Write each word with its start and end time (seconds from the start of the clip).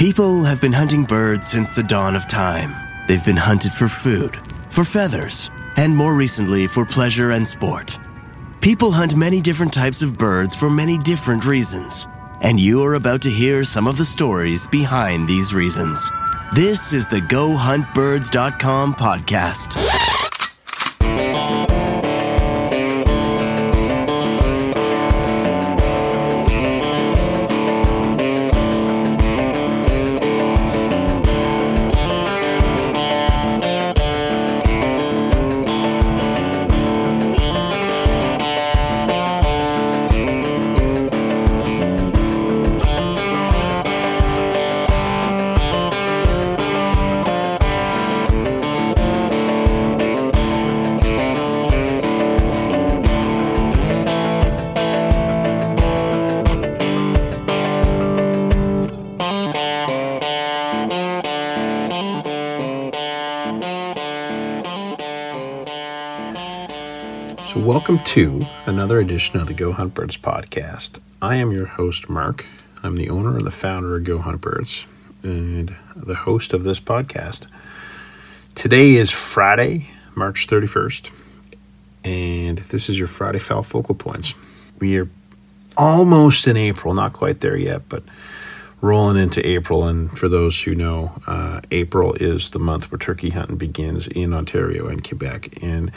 People 0.00 0.44
have 0.44 0.62
been 0.62 0.72
hunting 0.72 1.04
birds 1.04 1.46
since 1.46 1.74
the 1.74 1.82
dawn 1.82 2.16
of 2.16 2.26
time. 2.26 2.74
They've 3.06 3.22
been 3.22 3.36
hunted 3.36 3.70
for 3.70 3.86
food, 3.86 4.34
for 4.70 4.82
feathers, 4.82 5.50
and 5.76 5.94
more 5.94 6.14
recently 6.14 6.66
for 6.66 6.86
pleasure 6.86 7.32
and 7.32 7.46
sport. 7.46 7.98
People 8.62 8.92
hunt 8.92 9.14
many 9.14 9.42
different 9.42 9.74
types 9.74 10.00
of 10.00 10.16
birds 10.16 10.56
for 10.56 10.70
many 10.70 10.96
different 10.96 11.44
reasons, 11.44 12.06
and 12.40 12.58
you 12.58 12.82
are 12.82 12.94
about 12.94 13.20
to 13.20 13.30
hear 13.30 13.62
some 13.62 13.86
of 13.86 13.98
the 13.98 14.04
stories 14.06 14.66
behind 14.68 15.28
these 15.28 15.52
reasons. 15.52 16.10
This 16.54 16.94
is 16.94 17.06
the 17.06 17.20
GoHuntBirds.com 17.20 18.94
podcast. 18.94 20.29
Welcome 67.90 68.06
to 68.06 68.46
another 68.66 69.00
edition 69.00 69.40
of 69.40 69.48
the 69.48 69.52
Go 69.52 69.72
Hunt 69.72 69.94
Birds 69.94 70.16
podcast. 70.16 71.00
I 71.20 71.34
am 71.34 71.50
your 71.50 71.66
host, 71.66 72.08
Marc. 72.08 72.46
I'm 72.84 72.94
the 72.94 73.10
owner 73.10 73.36
and 73.36 73.44
the 73.44 73.50
founder 73.50 73.96
of 73.96 74.04
Go 74.04 74.18
Hunt 74.18 74.40
Birds 74.40 74.86
and 75.24 75.74
the 75.96 76.14
host 76.14 76.52
of 76.52 76.62
this 76.62 76.78
podcast. 76.78 77.48
Today 78.54 78.94
is 78.94 79.10
Friday, 79.10 79.88
March 80.14 80.46
31st, 80.46 81.10
and 82.04 82.58
this 82.58 82.88
is 82.88 82.96
your 82.96 83.08
Friday 83.08 83.40
Fowl 83.40 83.64
Focal 83.64 83.96
Points. 83.96 84.34
We 84.78 84.96
are 84.96 85.08
almost 85.76 86.46
in 86.46 86.56
April, 86.56 86.94
not 86.94 87.12
quite 87.12 87.40
there 87.40 87.56
yet, 87.56 87.88
but 87.88 88.04
rolling 88.80 89.20
into 89.20 89.44
April. 89.44 89.88
And 89.88 90.16
for 90.16 90.28
those 90.28 90.62
who 90.62 90.76
know, 90.76 91.20
uh, 91.26 91.60
April 91.72 92.14
is 92.14 92.50
the 92.50 92.60
month 92.60 92.92
where 92.92 93.00
turkey 93.00 93.30
hunting 93.30 93.56
begins 93.56 94.06
in 94.06 94.32
Ontario 94.32 94.86
and 94.86 95.02
Quebec. 95.02 95.60
And 95.60 95.90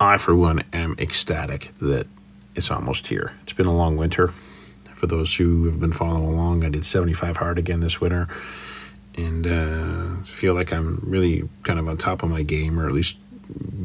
I, 0.00 0.18
for 0.18 0.34
one, 0.34 0.64
am 0.72 0.96
ecstatic 0.98 1.72
that 1.80 2.06
it's 2.54 2.70
almost 2.70 3.08
here. 3.08 3.32
It's 3.42 3.52
been 3.52 3.66
a 3.66 3.74
long 3.74 3.96
winter. 3.96 4.32
For 4.94 5.06
those 5.06 5.34
who 5.36 5.66
have 5.66 5.80
been 5.80 5.92
following 5.92 6.24
along, 6.24 6.64
I 6.64 6.68
did 6.68 6.86
75 6.86 7.36
hard 7.36 7.58
again 7.58 7.80
this 7.80 8.00
winter 8.00 8.28
and 9.16 9.46
uh, 9.46 10.22
feel 10.24 10.54
like 10.54 10.72
I'm 10.72 11.00
really 11.02 11.48
kind 11.62 11.78
of 11.78 11.88
on 11.88 11.96
top 11.96 12.22
of 12.22 12.30
my 12.30 12.42
game, 12.42 12.80
or 12.80 12.86
at 12.86 12.92
least 12.92 13.16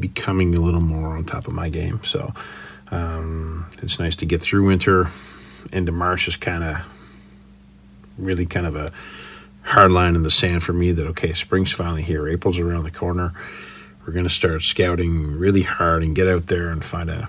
becoming 0.00 0.54
a 0.54 0.60
little 0.60 0.80
more 0.80 1.16
on 1.16 1.24
top 1.24 1.46
of 1.46 1.52
my 1.52 1.68
game. 1.68 2.00
So 2.02 2.32
um, 2.90 3.66
it's 3.82 3.98
nice 3.98 4.16
to 4.16 4.26
get 4.26 4.42
through 4.42 4.66
winter. 4.66 5.10
Into 5.72 5.92
March 5.92 6.26
is 6.26 6.36
kind 6.36 6.64
of 6.64 6.78
really 8.18 8.46
kind 8.46 8.66
of 8.66 8.74
a 8.74 8.90
hard 9.62 9.92
line 9.92 10.16
in 10.16 10.22
the 10.22 10.30
sand 10.30 10.64
for 10.64 10.72
me 10.72 10.90
that, 10.92 11.06
okay, 11.08 11.32
spring's 11.32 11.70
finally 11.70 12.02
here, 12.02 12.26
April's 12.26 12.58
around 12.58 12.84
the 12.84 12.90
corner 12.90 13.32
we're 14.06 14.12
going 14.12 14.24
to 14.24 14.30
start 14.30 14.62
scouting 14.62 15.38
really 15.38 15.62
hard 15.62 16.02
and 16.02 16.14
get 16.14 16.28
out 16.28 16.46
there 16.46 16.70
and 16.70 16.84
find 16.84 17.10
a 17.10 17.28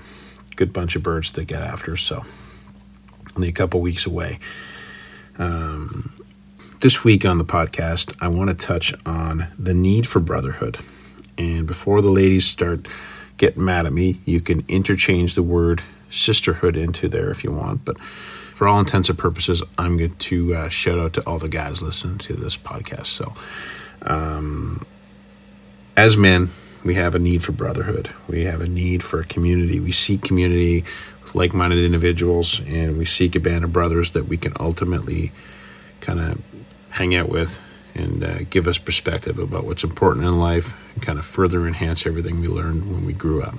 good 0.56 0.74
bunch 0.74 0.96
of 0.96 1.04
birds 1.04 1.32
to 1.32 1.44
get 1.44 1.62
after. 1.62 1.98
So, 1.98 2.26
only 3.36 3.50
a 3.50 3.54
couple 3.54 3.82
weeks 3.82 4.06
away. 4.06 4.40
Um, 5.38 6.14
this 6.82 7.04
week 7.04 7.26
on 7.26 7.38
the 7.38 7.46
podcast, 7.46 8.16
I 8.20 8.28
want 8.28 8.50
to 8.50 8.56
touch 8.56 8.94
on 9.06 9.48
the 9.58 9.74
need 9.74 10.08
for 10.08 10.20
brotherhood. 10.20 10.80
And 11.38 11.66
before 11.66 12.02
the 12.02 12.10
ladies 12.10 12.46
start 12.46 12.88
getting 13.38 13.64
mad 13.64 13.86
at 13.86 13.94
me, 13.94 14.20
you 14.26 14.42
can 14.42 14.64
interchange 14.68 15.36
the 15.36 15.44
word 15.44 15.84
sisterhood 16.10 16.76
into 16.76 17.08
there 17.08 17.30
if 17.32 17.44
you 17.44 17.52
want. 17.52 17.86
But 17.86 18.00
for 18.00 18.68
all 18.68 18.80
intents 18.80 19.10
and 19.10 19.18
purposes, 19.18 19.64
I'm 19.78 19.98
going 19.98 20.16
to 20.16 20.56
uh, 20.56 20.70
shout 20.70 21.00
out 21.00 21.14
to 21.14 21.22
all 21.22 21.40
the 21.40 21.50
guys 21.50 21.82
listening 21.82 22.20
to 22.20 22.34
this 22.34 22.58
podcast. 22.58 23.08
So, 23.08 23.34
um, 24.04 24.86
as 26.02 26.18
men, 26.18 26.50
we 26.84 26.96
have 26.96 27.14
a 27.14 27.20
need 27.20 27.44
for 27.44 27.52
brotherhood. 27.52 28.10
We 28.28 28.46
have 28.46 28.60
a 28.60 28.68
need 28.68 29.04
for 29.04 29.20
a 29.20 29.24
community. 29.24 29.80
We 29.80 29.92
seek 29.92 30.24
community 30.24 30.84
with 31.22 31.36
like 31.36 31.54
minded 31.54 31.78
individuals, 31.78 32.60
and 32.66 32.98
we 32.98 33.06
seek 33.06 33.36
a 33.36 33.40
band 33.40 33.64
of 33.64 33.72
brothers 33.72 34.10
that 34.12 34.28
we 34.28 34.36
can 34.36 34.54
ultimately 34.60 35.32
kind 36.00 36.20
of 36.20 36.42
hang 36.90 37.14
out 37.14 37.30
with 37.30 37.62
and 37.94 38.24
uh, 38.24 38.40
give 38.50 38.68
us 38.68 38.80
perspective 38.80 39.38
about 39.38 39.64
what's 39.64 39.84
important 39.84 40.26
in 40.26 40.40
life 40.40 40.74
and 40.96 41.04
kind 41.04 41.20
of 41.20 41.26
further 41.26 41.68
enhance 41.68 42.08
everything 42.08 42.42
we 42.42 42.48
learned 42.48 42.92
when 42.92 43.06
we 43.06 43.14
grew 43.14 43.44
up. 43.44 43.54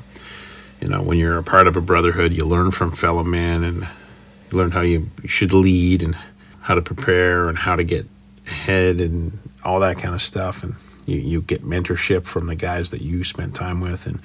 You 0.80 0.88
know, 0.88 1.00
when 1.00 1.18
you're 1.18 1.38
a 1.38 1.44
part 1.44 1.68
of 1.68 1.76
a 1.76 1.80
brotherhood, 1.80 2.32
you 2.32 2.44
learn 2.44 2.72
from 2.72 2.90
fellow 2.90 3.22
men 3.22 3.62
and 3.62 3.82
you 4.50 4.58
learn 4.58 4.72
how 4.72 4.80
you 4.80 5.08
should 5.26 5.52
lead 5.52 6.02
and 6.02 6.16
how 6.62 6.74
to 6.74 6.82
prepare 6.82 7.48
and 7.48 7.56
how 7.56 7.76
to 7.76 7.84
get 7.84 8.04
ahead 8.48 9.00
and 9.00 9.38
all 9.64 9.78
that 9.78 9.98
kind 9.98 10.12
of 10.12 10.20
stuff. 10.20 10.64
And 10.64 10.74
you, 11.06 11.18
you 11.18 11.42
get 11.42 11.64
mentorship 11.64 12.24
from 12.24 12.46
the 12.46 12.56
guys 12.56 12.90
that 12.90 13.00
you 13.00 13.24
spent 13.24 13.54
time 13.54 13.80
with, 13.80 14.06
and 14.06 14.20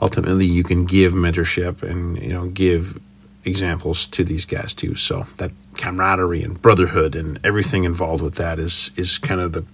ultimately 0.00 0.46
you 0.46 0.64
can 0.64 0.84
give 0.84 1.12
mentorship 1.12 1.82
and 1.82 2.20
you 2.22 2.32
know 2.32 2.48
give 2.48 2.98
examples 3.44 4.06
to 4.08 4.24
these 4.24 4.44
guys 4.44 4.74
too. 4.74 4.94
So 4.94 5.26
that 5.38 5.50
camaraderie 5.76 6.42
and 6.42 6.60
brotherhood 6.60 7.14
and 7.14 7.40
everything 7.44 7.84
involved 7.84 8.22
with 8.22 8.34
that 8.36 8.58
is 8.58 8.90
is 8.96 9.18
kind 9.18 9.40
of 9.40 9.52
the 9.52 9.64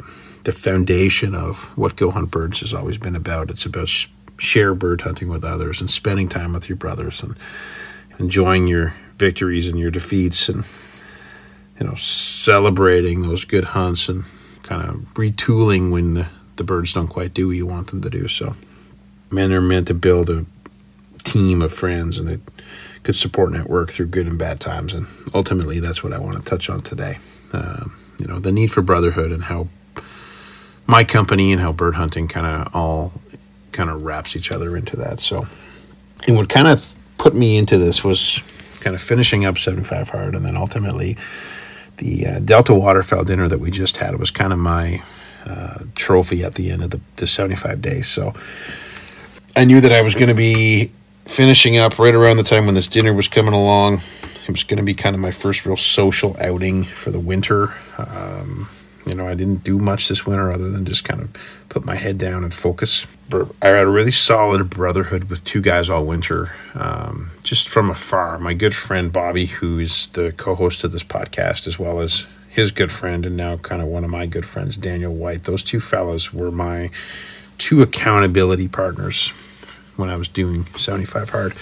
the 0.44 0.52
foundation 0.52 1.34
of 1.34 1.64
what 1.76 1.96
Go 1.96 2.12
Hunt 2.12 2.30
Birds 2.30 2.60
has 2.60 2.72
always 2.72 2.98
been 2.98 3.16
about. 3.16 3.50
It's 3.50 3.66
about 3.66 3.88
sh- 3.88 4.06
share 4.38 4.74
bird 4.74 5.00
hunting 5.00 5.28
with 5.28 5.44
others 5.44 5.80
and 5.80 5.90
spending 5.90 6.28
time 6.28 6.52
with 6.52 6.68
your 6.68 6.76
brothers 6.76 7.20
and 7.20 7.36
enjoying 8.18 8.68
your 8.68 8.94
victories 9.18 9.66
and 9.66 9.78
your 9.78 9.90
defeats 9.90 10.48
and 10.48 10.64
you 11.80 11.86
know 11.86 11.94
celebrating 11.94 13.22
those 13.22 13.44
good 13.44 13.64
hunts 13.64 14.08
and 14.08 14.24
kind 14.66 14.88
of 14.88 14.96
retooling 15.14 15.90
when 15.92 16.14
the, 16.14 16.26
the 16.56 16.64
birds 16.64 16.92
don't 16.92 17.08
quite 17.08 17.32
do 17.32 17.48
what 17.48 17.56
you 17.56 17.66
want 17.66 17.88
them 17.88 18.02
to 18.02 18.10
do. 18.10 18.28
So, 18.28 18.56
men 19.30 19.52
are 19.52 19.60
meant 19.60 19.86
to 19.88 19.94
build 19.94 20.28
a 20.28 20.44
team 21.24 21.62
of 21.62 21.72
friends 21.72 22.18
and 22.18 22.28
a 22.28 22.40
good 23.02 23.16
support 23.16 23.52
network 23.52 23.92
through 23.92 24.06
good 24.06 24.26
and 24.26 24.38
bad 24.38 24.60
times. 24.60 24.92
And 24.92 25.06
ultimately, 25.32 25.80
that's 25.80 26.02
what 26.02 26.12
I 26.12 26.18
want 26.18 26.36
to 26.36 26.42
touch 26.42 26.68
on 26.68 26.82
today. 26.82 27.18
Uh, 27.52 27.84
you 28.18 28.26
know, 28.26 28.38
the 28.38 28.52
need 28.52 28.72
for 28.72 28.82
brotherhood 28.82 29.32
and 29.32 29.44
how 29.44 29.68
my 30.86 31.04
company 31.04 31.52
and 31.52 31.60
how 31.60 31.72
bird 31.72 31.94
hunting 31.94 32.28
kind 32.28 32.46
of 32.46 32.74
all 32.74 33.12
kind 33.72 33.90
of 33.90 34.02
wraps 34.02 34.36
each 34.36 34.50
other 34.50 34.76
into 34.76 34.96
that. 34.96 35.20
So, 35.20 35.46
and 36.26 36.36
what 36.36 36.48
kind 36.48 36.66
of 36.66 36.94
put 37.18 37.34
me 37.34 37.56
into 37.56 37.78
this 37.78 38.02
was 38.02 38.40
kind 38.80 38.94
of 38.94 39.02
finishing 39.02 39.44
up 39.44 39.58
75 39.58 40.10
hard 40.10 40.34
and 40.34 40.44
then 40.44 40.56
ultimately 40.56 41.16
the 41.98 42.26
uh, 42.26 42.38
Delta 42.40 42.74
Waterfowl 42.74 43.24
dinner 43.24 43.48
that 43.48 43.58
we 43.58 43.70
just 43.70 43.98
had 43.98 44.18
was 44.18 44.30
kind 44.30 44.52
of 44.52 44.58
my 44.58 45.02
uh, 45.44 45.84
trophy 45.94 46.42
at 46.42 46.54
the 46.54 46.70
end 46.70 46.82
of 46.82 46.90
the, 46.90 47.00
the 47.16 47.26
75 47.26 47.80
days. 47.80 48.08
So 48.08 48.34
I 49.54 49.64
knew 49.64 49.80
that 49.80 49.92
I 49.92 50.02
was 50.02 50.14
going 50.14 50.28
to 50.28 50.34
be 50.34 50.90
finishing 51.24 51.76
up 51.76 51.98
right 51.98 52.14
around 52.14 52.36
the 52.36 52.42
time 52.42 52.66
when 52.66 52.74
this 52.74 52.88
dinner 52.88 53.12
was 53.12 53.28
coming 53.28 53.54
along. 53.54 54.02
It 54.46 54.50
was 54.50 54.62
going 54.62 54.78
to 54.78 54.84
be 54.84 54.94
kind 54.94 55.14
of 55.14 55.20
my 55.20 55.32
first 55.32 55.66
real 55.66 55.76
social 55.76 56.36
outing 56.40 56.84
for 56.84 57.10
the 57.10 57.18
winter. 57.18 57.74
Um, 57.98 58.68
you 59.06 59.14
know, 59.14 59.26
I 59.26 59.34
didn't 59.34 59.62
do 59.62 59.78
much 59.78 60.08
this 60.08 60.26
winter 60.26 60.50
other 60.50 60.68
than 60.68 60.84
just 60.84 61.04
kind 61.04 61.22
of 61.22 61.30
put 61.68 61.84
my 61.84 61.94
head 61.94 62.18
down 62.18 62.42
and 62.42 62.52
focus. 62.52 63.06
I 63.62 63.68
had 63.68 63.86
a 63.86 63.88
really 63.88 64.12
solid 64.12 64.68
brotherhood 64.68 65.30
with 65.30 65.44
two 65.44 65.60
guys 65.60 65.88
all 65.88 66.04
winter, 66.04 66.52
um, 66.74 67.30
just 67.44 67.68
from 67.68 67.88
afar. 67.88 68.38
My 68.38 68.52
good 68.52 68.74
friend 68.74 69.12
Bobby, 69.12 69.46
who's 69.46 70.08
the 70.08 70.32
co 70.32 70.56
host 70.56 70.82
of 70.84 70.92
this 70.92 71.04
podcast, 71.04 71.66
as 71.68 71.78
well 71.78 72.00
as 72.00 72.26
his 72.48 72.72
good 72.72 72.90
friend 72.90 73.24
and 73.24 73.36
now 73.36 73.56
kind 73.58 73.80
of 73.80 73.88
one 73.88 74.02
of 74.02 74.10
my 74.10 74.26
good 74.26 74.46
friends, 74.46 74.76
Daniel 74.76 75.14
White. 75.14 75.44
Those 75.44 75.62
two 75.62 75.80
fellows 75.80 76.32
were 76.32 76.50
my 76.50 76.90
two 77.58 77.82
accountability 77.82 78.66
partners 78.66 79.28
when 79.96 80.10
I 80.10 80.16
was 80.16 80.28
doing 80.28 80.66
75 80.76 81.30
Hard. 81.30 81.54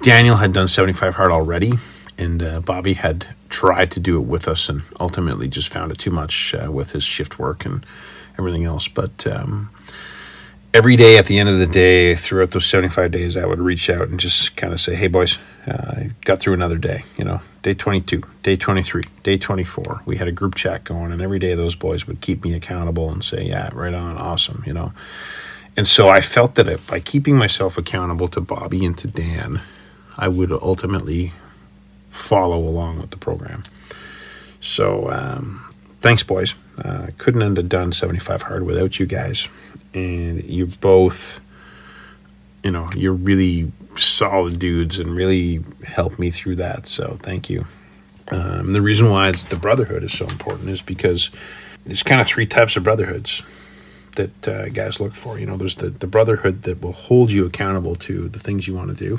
Daniel 0.00 0.36
had 0.36 0.52
done 0.52 0.68
75 0.68 1.14
Hard 1.14 1.30
already, 1.30 1.72
and 2.18 2.42
uh, 2.42 2.60
Bobby 2.60 2.94
had 2.94 3.34
tried 3.48 3.90
to 3.92 4.00
do 4.00 4.16
it 4.18 4.26
with 4.26 4.48
us 4.48 4.68
and 4.68 4.82
ultimately 4.98 5.48
just 5.48 5.72
found 5.72 5.92
it 5.92 5.98
too 5.98 6.10
much 6.10 6.54
uh, 6.54 6.70
with 6.70 6.92
his 6.92 7.04
shift 7.04 7.38
work 7.38 7.64
and 7.64 7.84
everything 8.38 8.64
else. 8.64 8.88
But 8.88 9.26
um, 9.26 9.70
every 10.74 10.96
day 10.96 11.18
at 11.18 11.26
the 11.26 11.38
end 11.38 11.48
of 11.48 11.58
the 11.58 11.66
day, 11.66 12.14
throughout 12.14 12.52
those 12.52 12.66
75 12.66 13.10
days, 13.10 13.36
I 13.36 13.46
would 13.46 13.60
reach 13.60 13.90
out 13.90 14.08
and 14.08 14.18
just 14.18 14.56
kind 14.56 14.72
of 14.72 14.80
say, 14.80 14.94
hey, 14.94 15.08
boys, 15.08 15.38
uh, 15.66 15.92
I 15.96 16.10
got 16.24 16.40
through 16.40 16.54
another 16.54 16.78
day. 16.78 17.04
You 17.16 17.24
know, 17.24 17.40
day 17.62 17.74
22, 17.74 18.22
day 18.42 18.56
23, 18.56 19.04
day 19.22 19.38
24. 19.38 20.02
We 20.06 20.16
had 20.16 20.28
a 20.28 20.32
group 20.32 20.54
chat 20.54 20.84
going, 20.84 21.12
and 21.12 21.22
every 21.22 21.38
day 21.38 21.54
those 21.54 21.74
boys 21.74 22.06
would 22.06 22.20
keep 22.20 22.44
me 22.44 22.54
accountable 22.54 23.10
and 23.10 23.22
say, 23.22 23.44
Yeah, 23.44 23.70
right 23.72 23.94
on, 23.94 24.16
awesome, 24.16 24.64
you 24.66 24.72
know. 24.72 24.92
And 25.76 25.86
so 25.86 26.08
I 26.08 26.20
felt 26.20 26.56
that 26.56 26.68
if, 26.68 26.86
by 26.86 27.00
keeping 27.00 27.36
myself 27.36 27.78
accountable 27.78 28.28
to 28.28 28.40
Bobby 28.40 28.84
and 28.84 28.96
to 28.98 29.08
Dan, 29.08 29.62
I 30.18 30.28
would 30.28 30.52
ultimately 30.52 31.32
follow 32.12 32.58
along 32.58 33.00
with 33.00 33.10
the 33.10 33.16
program. 33.16 33.64
So 34.60 35.10
um, 35.10 35.74
thanks, 36.02 36.22
boys. 36.22 36.54
Uh, 36.82 37.08
couldn't 37.18 37.56
have 37.56 37.68
done 37.68 37.92
75 37.92 38.42
hard 38.42 38.64
without 38.64 39.00
you 39.00 39.06
guys. 39.06 39.48
And 39.94 40.44
you 40.44 40.66
both, 40.66 41.40
you 42.62 42.70
know, 42.70 42.90
you're 42.94 43.12
really 43.12 43.72
solid 43.96 44.58
dudes 44.58 44.98
and 44.98 45.16
really 45.16 45.64
helped 45.84 46.18
me 46.18 46.30
through 46.30 46.56
that. 46.56 46.86
So 46.86 47.18
thank 47.22 47.50
you. 47.50 47.66
Um, 48.30 48.72
the 48.72 48.80
reason 48.80 49.10
why 49.10 49.32
the 49.32 49.56
brotherhood 49.56 50.04
is 50.04 50.12
so 50.12 50.26
important 50.26 50.68
is 50.68 50.80
because 50.80 51.30
there's 51.84 52.02
kind 52.02 52.20
of 52.20 52.26
three 52.26 52.46
types 52.46 52.76
of 52.76 52.84
brotherhoods 52.84 53.42
that 54.16 54.48
uh, 54.48 54.68
guys 54.68 55.00
look 55.00 55.14
for. 55.14 55.38
You 55.38 55.46
know, 55.46 55.56
there's 55.56 55.76
the, 55.76 55.90
the 55.90 56.06
brotherhood 56.06 56.62
that 56.62 56.80
will 56.80 56.92
hold 56.92 57.30
you 57.32 57.46
accountable 57.46 57.96
to 57.96 58.28
the 58.28 58.38
things 58.38 58.66
you 58.66 58.74
want 58.74 58.96
to 58.96 59.04
do. 59.04 59.18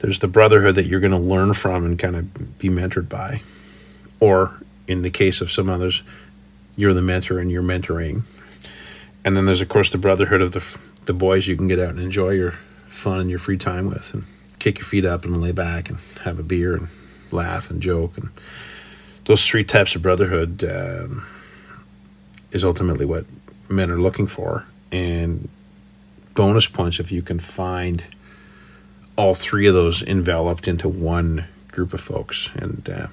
There's 0.00 0.20
the 0.20 0.28
brotherhood 0.28 0.76
that 0.76 0.86
you're 0.86 1.00
going 1.00 1.12
to 1.12 1.18
learn 1.18 1.54
from 1.54 1.84
and 1.84 1.98
kind 1.98 2.16
of 2.16 2.58
be 2.58 2.68
mentored 2.68 3.08
by. 3.08 3.42
Or 4.20 4.62
in 4.86 5.02
the 5.02 5.10
case 5.10 5.40
of 5.40 5.50
some 5.50 5.68
others, 5.68 6.02
you're 6.76 6.94
the 6.94 7.02
mentor 7.02 7.38
and 7.38 7.50
you're 7.50 7.62
mentoring. 7.62 8.22
And 9.24 9.36
then 9.36 9.46
there's, 9.46 9.60
of 9.60 9.68
course, 9.68 9.90
the 9.90 9.98
brotherhood 9.98 10.40
of 10.40 10.52
the, 10.52 10.78
the 11.06 11.12
boys 11.12 11.46
you 11.46 11.56
can 11.56 11.68
get 11.68 11.78
out 11.78 11.90
and 11.90 12.00
enjoy 12.00 12.30
your 12.30 12.54
fun 12.86 13.20
and 13.20 13.30
your 13.30 13.38
free 13.38 13.58
time 13.58 13.88
with 13.88 14.14
and 14.14 14.24
kick 14.58 14.78
your 14.78 14.86
feet 14.86 15.04
up 15.04 15.24
and 15.24 15.40
lay 15.40 15.52
back 15.52 15.90
and 15.90 15.98
have 16.22 16.38
a 16.38 16.42
beer 16.42 16.74
and 16.74 16.88
laugh 17.30 17.70
and 17.70 17.82
joke. 17.82 18.16
And 18.16 18.30
those 19.26 19.46
three 19.46 19.64
types 19.64 19.94
of 19.94 20.02
brotherhood 20.02 20.64
um, 20.64 21.26
is 22.52 22.64
ultimately 22.64 23.04
what 23.04 23.26
men 23.68 23.90
are 23.90 24.00
looking 24.00 24.26
for. 24.26 24.64
And 24.90 25.48
bonus 26.34 26.66
points 26.66 27.00
if 27.00 27.12
you 27.12 27.20
can 27.20 27.40
find 27.40 28.04
all 29.18 29.34
three 29.34 29.66
of 29.66 29.74
those 29.74 30.02
enveloped 30.02 30.68
into 30.68 30.88
one 30.88 31.48
group 31.72 31.92
of 31.92 32.00
folks. 32.00 32.48
And 32.54 32.88
uh, 32.88 33.08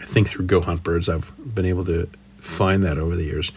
I 0.00 0.04
think 0.04 0.28
through 0.28 0.46
Go 0.46 0.62
Hunt 0.62 0.84
Birds, 0.84 1.08
I've 1.08 1.30
been 1.54 1.66
able 1.66 1.84
to 1.86 2.08
find 2.38 2.82
that 2.84 2.96
over 2.96 3.16
the 3.16 3.24
years. 3.24 3.50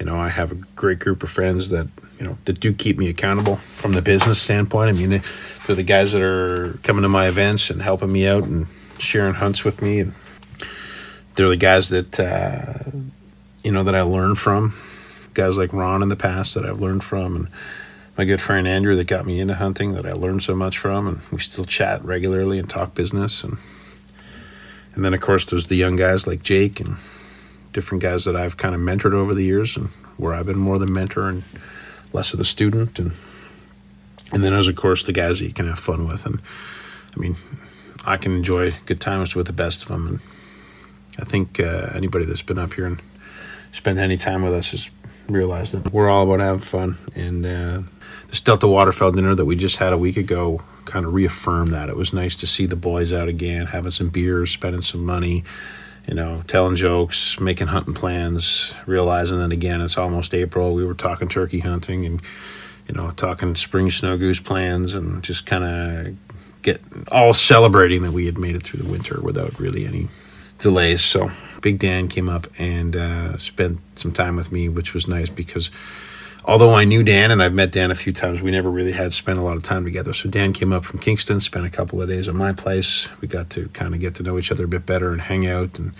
You 0.00 0.06
know, 0.06 0.16
I 0.16 0.30
have 0.30 0.50
a 0.50 0.56
great 0.56 0.98
group 0.98 1.22
of 1.22 1.30
friends 1.30 1.68
that 1.68 1.86
you 2.18 2.26
know 2.26 2.38
that 2.46 2.58
do 2.58 2.72
keep 2.72 2.98
me 2.98 3.08
accountable 3.08 3.56
from 3.56 3.92
the 3.92 4.02
business 4.02 4.42
standpoint. 4.42 4.88
I 4.88 4.92
mean, 4.92 5.10
they, 5.10 5.22
are 5.68 5.74
the 5.76 5.84
guys 5.84 6.12
that 6.12 6.22
are 6.22 6.78
coming 6.82 7.02
to 7.02 7.08
my 7.08 7.28
events 7.28 7.70
and 7.70 7.82
helping 7.82 8.10
me 8.10 8.26
out 8.26 8.42
and 8.44 8.66
sharing 8.98 9.34
hunts 9.34 9.62
with 9.62 9.80
me, 9.82 10.00
and 10.00 10.14
they're 11.34 11.48
the 11.48 11.56
guys 11.56 11.90
that 11.90 12.18
uh, 12.18 12.90
you 13.62 13.70
know 13.70 13.84
that 13.84 13.94
I 13.94 14.02
learn 14.02 14.34
from 14.34 14.74
guys 15.34 15.58
like 15.58 15.72
Ron 15.72 16.02
in 16.02 16.08
the 16.08 16.16
past 16.16 16.54
that 16.54 16.64
I've 16.64 16.80
learned 16.80 17.04
from, 17.04 17.36
and 17.36 17.48
my 18.16 18.24
good 18.24 18.40
friend 18.40 18.68
Andrew 18.68 18.94
that 18.96 19.06
got 19.06 19.26
me 19.26 19.40
into 19.40 19.54
hunting 19.54 19.92
that 19.94 20.06
I 20.06 20.12
learned 20.12 20.42
so 20.42 20.54
much 20.54 20.78
from, 20.78 21.06
and 21.06 21.20
we 21.32 21.38
still 21.38 21.64
chat 21.64 22.04
regularly 22.04 22.58
and 22.58 22.70
talk 22.70 22.94
business, 22.94 23.42
and 23.42 23.58
and 24.94 25.04
then 25.04 25.14
of 25.14 25.20
course 25.20 25.44
there's 25.44 25.66
the 25.66 25.74
young 25.74 25.96
guys 25.96 26.26
like 26.26 26.42
Jake 26.42 26.80
and 26.80 26.96
different 27.72 28.02
guys 28.02 28.24
that 28.24 28.36
I've 28.36 28.56
kind 28.56 28.74
of 28.74 28.80
mentored 28.80 29.14
over 29.14 29.34
the 29.34 29.44
years, 29.44 29.76
and 29.76 29.88
where 30.16 30.32
I've 30.32 30.46
been 30.46 30.58
more 30.58 30.78
the 30.78 30.86
mentor 30.86 31.28
and 31.28 31.42
less 32.12 32.32
of 32.32 32.38
the 32.38 32.44
student, 32.44 32.98
and 32.98 33.12
and 34.32 34.44
then 34.44 34.52
there's 34.52 34.68
of 34.68 34.76
course 34.76 35.02
the 35.02 35.12
guys 35.12 35.40
that 35.40 35.46
you 35.46 35.52
can 35.52 35.66
have 35.66 35.78
fun 35.78 36.06
with, 36.06 36.24
and 36.24 36.40
I 37.16 37.20
mean 37.20 37.36
I 38.06 38.16
can 38.16 38.36
enjoy 38.36 38.76
good 38.86 39.00
times 39.00 39.34
with 39.34 39.46
the 39.46 39.52
best 39.52 39.82
of 39.82 39.88
them, 39.88 40.06
and 40.06 40.20
I 41.18 41.24
think 41.24 41.58
uh, 41.58 41.90
anybody 41.94 42.24
that's 42.24 42.42
been 42.42 42.58
up 42.58 42.74
here 42.74 42.86
and 42.86 43.02
spent 43.72 43.98
any 43.98 44.16
time 44.16 44.42
with 44.42 44.54
us 44.54 44.72
is 44.72 44.90
realize 45.28 45.72
that 45.72 45.92
we're 45.92 46.08
all 46.08 46.24
about 46.24 46.40
having 46.40 46.60
fun. 46.60 46.98
And 47.14 47.46
uh, 47.46 47.82
this 48.28 48.40
Delta 48.40 48.66
Waterfowl 48.66 49.12
dinner 49.12 49.34
that 49.34 49.44
we 49.44 49.56
just 49.56 49.76
had 49.76 49.92
a 49.92 49.98
week 49.98 50.16
ago 50.16 50.62
kind 50.84 51.06
of 51.06 51.14
reaffirmed 51.14 51.72
that. 51.72 51.88
It 51.88 51.96
was 51.96 52.12
nice 52.12 52.36
to 52.36 52.46
see 52.46 52.66
the 52.66 52.76
boys 52.76 53.12
out 53.12 53.28
again, 53.28 53.66
having 53.66 53.92
some 53.92 54.10
beers, 54.10 54.50
spending 54.50 54.82
some 54.82 55.04
money, 55.04 55.44
you 56.06 56.14
know, 56.14 56.42
telling 56.46 56.76
jokes, 56.76 57.40
making 57.40 57.68
hunting 57.68 57.94
plans, 57.94 58.74
realizing 58.86 59.38
that 59.38 59.52
again 59.52 59.80
it's 59.80 59.96
almost 59.96 60.34
April. 60.34 60.74
We 60.74 60.84
were 60.84 60.94
talking 60.94 61.28
turkey 61.28 61.60
hunting 61.60 62.04
and 62.04 62.20
you 62.88 62.94
know 62.94 63.12
talking 63.12 63.54
spring 63.56 63.90
snow 63.90 64.18
goose 64.18 64.40
plans 64.40 64.94
and 64.94 65.22
just 65.22 65.46
kind 65.46 65.64
of 65.64 66.16
get 66.62 66.80
all 67.10 67.34
celebrating 67.34 68.02
that 68.02 68.12
we 68.12 68.26
had 68.26 68.38
made 68.38 68.56
it 68.56 68.62
through 68.62 68.82
the 68.82 68.88
winter 68.88 69.20
without 69.20 69.58
really 69.58 69.86
any 69.86 70.08
delays. 70.58 71.02
So 71.02 71.30
Big 71.64 71.78
Dan 71.78 72.08
came 72.08 72.28
up 72.28 72.46
and 72.58 72.94
uh, 72.94 73.38
spent 73.38 73.80
some 73.96 74.12
time 74.12 74.36
with 74.36 74.52
me, 74.52 74.68
which 74.68 74.92
was 74.92 75.08
nice 75.08 75.30
because 75.30 75.70
although 76.44 76.74
I 76.74 76.84
knew 76.84 77.02
Dan 77.02 77.30
and 77.30 77.42
I've 77.42 77.54
met 77.54 77.72
Dan 77.72 77.90
a 77.90 77.94
few 77.94 78.12
times, 78.12 78.42
we 78.42 78.50
never 78.50 78.68
really 78.68 78.92
had 78.92 79.14
spent 79.14 79.38
a 79.38 79.42
lot 79.42 79.56
of 79.56 79.62
time 79.62 79.82
together. 79.82 80.12
So 80.12 80.28
Dan 80.28 80.52
came 80.52 80.74
up 80.74 80.84
from 80.84 80.98
Kingston, 80.98 81.40
spent 81.40 81.64
a 81.64 81.70
couple 81.70 82.02
of 82.02 82.08
days 82.10 82.28
at 82.28 82.34
my 82.34 82.52
place. 82.52 83.08
We 83.22 83.28
got 83.28 83.48
to 83.50 83.68
kind 83.70 83.94
of 83.94 84.00
get 84.00 84.14
to 84.16 84.22
know 84.22 84.38
each 84.38 84.52
other 84.52 84.64
a 84.64 84.68
bit 84.68 84.84
better 84.84 85.10
and 85.10 85.22
hang 85.22 85.46
out 85.46 85.78
and 85.78 85.94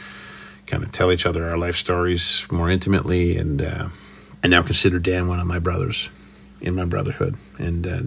kind 0.67 0.85
of 0.85 0.93
tell 0.93 1.11
each 1.11 1.25
other 1.25 1.49
our 1.49 1.57
life 1.57 1.77
stories 1.77 2.45
more 2.53 2.69
intimately. 2.69 3.39
And 3.39 3.63
uh, 3.63 3.89
I 4.43 4.49
now 4.49 4.61
consider 4.61 4.99
Dan 4.99 5.29
one 5.29 5.41
of 5.41 5.47
my 5.47 5.61
brothers 5.61 6.11
in 6.61 6.75
my 6.75 6.85
brotherhood. 6.85 7.39
And 7.57 7.87
uh, 7.87 8.01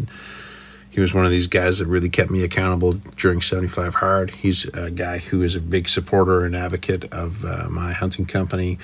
he 0.97 1.01
was 1.01 1.13
one 1.13 1.25
of 1.25 1.29
these 1.29 1.45
guys 1.45 1.77
that 1.77 1.85
really 1.85 2.09
kept 2.09 2.31
me 2.31 2.41
accountable 2.41 2.93
during 3.17 3.39
75 3.39 3.93
Hard. 3.93 4.31
He's 4.31 4.65
a 4.73 4.89
guy 4.89 5.19
who 5.19 5.43
is 5.43 5.53
a 5.53 5.59
big 5.59 5.87
supporter 5.87 6.43
and 6.43 6.55
advocate 6.55 7.03
of 7.13 7.45
uh, 7.45 7.67
my 7.69 7.93
hunting 7.93 8.25
company. 8.25 8.79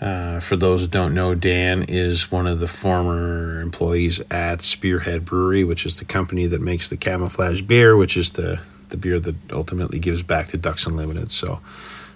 Uh, 0.00 0.40
for 0.40 0.56
those 0.56 0.80
that 0.80 0.90
don't 0.90 1.12
know, 1.12 1.34
Dan 1.34 1.82
is 1.82 2.32
one 2.32 2.46
of 2.46 2.58
the 2.58 2.66
former 2.66 3.60
employees 3.60 4.18
at 4.30 4.62
Spearhead 4.62 5.26
Brewery, 5.26 5.62
which 5.62 5.84
is 5.84 5.98
the 5.98 6.06
company 6.06 6.46
that 6.46 6.62
makes 6.62 6.88
the 6.88 6.96
camouflage 6.96 7.60
beer, 7.60 7.98
which 7.98 8.16
is 8.16 8.30
the, 8.30 8.60
the 8.88 8.96
beer 8.96 9.20
that 9.20 9.36
ultimately 9.52 9.98
gives 9.98 10.22
back 10.22 10.48
to 10.48 10.56
Ducks 10.56 10.86
Unlimited. 10.86 11.30
So 11.32 11.60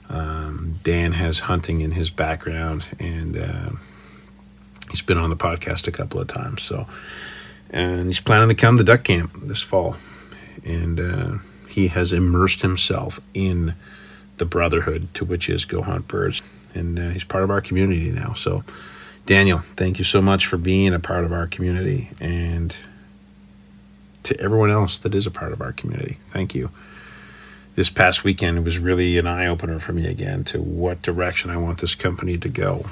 um, 0.09 0.79
Dan 0.83 1.13
has 1.13 1.41
hunting 1.41 1.83
in 1.83 1.91
his 1.91 2.09
background, 2.09 2.87
and 2.99 3.37
uh, 3.37 3.71
he's 4.91 5.03
been 5.03 5.19
on 5.19 5.29
the 5.29 5.37
podcast 5.37 5.87
a 5.87 5.93
couple 5.93 6.19
of 6.19 6.27
times. 6.27 6.63
So 6.63 6.87
and 7.71 8.07
he's 8.07 8.21
planning 8.21 8.49
to 8.49 8.55
come 8.55 8.77
to 8.77 8.85
duck 8.85 9.05
camp 9.05 9.33
this 9.43 9.63
fall. 9.63 9.97
And 10.65 11.01
uh, 11.01 11.39
he 11.69 11.89
has 11.89 12.13
immersed 12.13 12.63
himself 12.63 13.21
in 13.33 13.75
the 14.39 14.45
brotherhood 14.45 15.15
to 15.15 15.25
which 15.25 15.49
is 15.49 15.65
Go 15.65 15.83
Hunt 15.83 16.09
Birds. 16.09 16.43
And 16.75 16.99
uh, 16.99 17.11
he's 17.11 17.25
part 17.25 17.45
of 17.45 17.51
our 17.51 17.61
community 17.61 18.11
now. 18.11 18.33
So, 18.33 18.65
Daniel, 19.27 19.61
thank 19.77 19.99
you 19.99 20.05
so 20.05 20.21
much 20.21 20.47
for 20.47 20.57
being 20.57 20.93
a 20.93 20.99
part 20.99 21.25
of 21.25 21.33
our 21.33 21.47
community. 21.47 22.11
And 22.21 22.77
to 24.25 24.39
everyone 24.41 24.71
else 24.71 24.99
that 24.99 25.15
is 25.15 25.27
a 25.27 25.31
part 25.31 25.53
of 25.53 25.61
our 25.61 25.73
community, 25.73 26.19
thank 26.31 26.55
you. 26.55 26.71
This 27.77 27.89
past 27.89 28.25
weekend 28.25 28.65
was 28.65 28.79
really 28.79 29.17
an 29.17 29.27
eye 29.27 29.47
opener 29.47 29.79
for 29.79 29.93
me 29.93 30.07
again 30.07 30.43
to 30.45 30.61
what 30.61 31.03
direction 31.03 31.51
I 31.51 31.57
want 31.57 31.81
this 31.81 31.95
company 31.95 32.37
to 32.39 32.49
go. 32.49 32.85